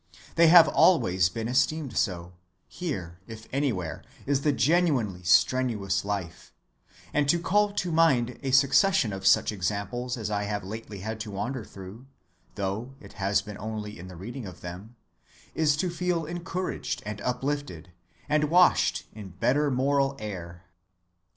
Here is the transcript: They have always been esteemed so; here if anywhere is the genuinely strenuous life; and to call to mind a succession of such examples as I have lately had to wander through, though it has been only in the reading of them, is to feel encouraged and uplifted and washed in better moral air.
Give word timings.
They 0.33 0.47
have 0.47 0.67
always 0.67 1.29
been 1.29 1.47
esteemed 1.47 1.95
so; 1.95 2.33
here 2.67 3.19
if 3.27 3.45
anywhere 3.53 4.03
is 4.25 4.41
the 4.41 4.51
genuinely 4.51 5.21
strenuous 5.21 6.03
life; 6.03 6.51
and 7.13 7.29
to 7.29 7.37
call 7.39 7.71
to 7.73 7.91
mind 7.91 8.39
a 8.41 8.49
succession 8.49 9.13
of 9.13 9.27
such 9.27 9.51
examples 9.51 10.17
as 10.17 10.31
I 10.31 10.45
have 10.45 10.63
lately 10.63 11.01
had 11.01 11.19
to 11.19 11.29
wander 11.29 11.63
through, 11.63 12.07
though 12.55 12.95
it 12.99 13.13
has 13.21 13.43
been 13.43 13.59
only 13.59 13.99
in 13.99 14.07
the 14.07 14.15
reading 14.15 14.47
of 14.47 14.61
them, 14.61 14.95
is 15.53 15.77
to 15.77 15.91
feel 15.91 16.25
encouraged 16.25 17.03
and 17.05 17.21
uplifted 17.21 17.91
and 18.27 18.45
washed 18.45 19.05
in 19.13 19.29
better 19.39 19.69
moral 19.69 20.15
air. 20.17 20.63